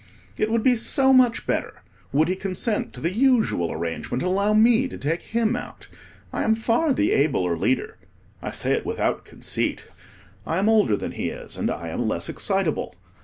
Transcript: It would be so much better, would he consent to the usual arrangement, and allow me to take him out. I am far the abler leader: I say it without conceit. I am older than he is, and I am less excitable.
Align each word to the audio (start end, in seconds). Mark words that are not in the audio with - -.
It 0.35 0.49
would 0.49 0.63
be 0.63 0.75
so 0.75 1.13
much 1.13 1.45
better, 1.45 1.83
would 2.11 2.27
he 2.27 2.35
consent 2.35 2.91
to 2.93 2.99
the 3.01 3.11
usual 3.13 3.71
arrangement, 3.71 4.23
and 4.23 4.31
allow 4.31 4.51
me 4.51 4.87
to 4.87 4.97
take 4.97 5.21
him 5.21 5.55
out. 5.55 5.87
I 6.33 6.41
am 6.43 6.55
far 6.55 6.91
the 6.91 7.11
abler 7.13 7.55
leader: 7.55 7.99
I 8.41 8.49
say 8.49 8.71
it 8.71 8.83
without 8.83 9.25
conceit. 9.25 9.85
I 10.43 10.57
am 10.57 10.69
older 10.69 10.97
than 10.97 11.11
he 11.11 11.29
is, 11.29 11.55
and 11.55 11.69
I 11.69 11.89
am 11.89 12.07
less 12.07 12.29
excitable. 12.29 12.95